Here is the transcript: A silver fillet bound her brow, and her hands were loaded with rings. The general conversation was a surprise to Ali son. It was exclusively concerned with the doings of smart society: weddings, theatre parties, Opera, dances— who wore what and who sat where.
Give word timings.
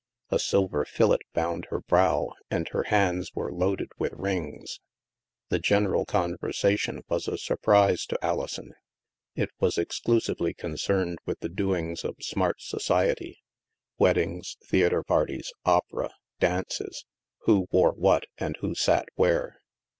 A 0.31 0.39
silver 0.39 0.83
fillet 0.83 1.19
bound 1.35 1.65
her 1.69 1.79
brow, 1.79 2.33
and 2.49 2.67
her 2.69 2.85
hands 2.85 3.35
were 3.35 3.51
loaded 3.51 3.89
with 3.99 4.13
rings. 4.13 4.79
The 5.49 5.59
general 5.59 6.05
conversation 6.05 7.03
was 7.07 7.27
a 7.27 7.37
surprise 7.37 8.07
to 8.07 8.17
Ali 8.27 8.47
son. 8.47 8.71
It 9.35 9.51
was 9.59 9.77
exclusively 9.77 10.55
concerned 10.55 11.19
with 11.27 11.41
the 11.41 11.49
doings 11.49 12.03
of 12.03 12.15
smart 12.19 12.63
society: 12.63 13.43
weddings, 13.99 14.57
theatre 14.65 15.03
parties, 15.03 15.53
Opera, 15.65 16.09
dances— 16.39 17.05
who 17.45 17.67
wore 17.71 17.91
what 17.91 18.25
and 18.39 18.57
who 18.61 18.73
sat 18.73 19.07
where. 19.17 19.59